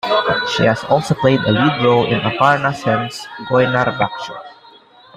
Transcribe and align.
She 0.49 0.63
has 0.63 0.83
also 0.85 1.13
played 1.13 1.41
a 1.41 1.51
lead 1.51 1.83
role 1.85 2.07
in 2.11 2.19
Aparna 2.21 2.73
Sen's 2.73 3.27
"Goynar 3.47 3.95
Baksho". 3.99 4.35